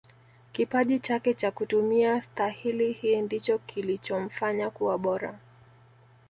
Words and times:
kipaji 0.51 0.99
chake 0.99 1.33
cha 1.33 1.51
kutumia 1.51 2.21
stahili 2.21 2.93
hii 2.93 3.21
ndicho 3.21 3.57
kilichomfanya 3.57 4.69
kuwa 4.69 4.97
bora 4.97 5.39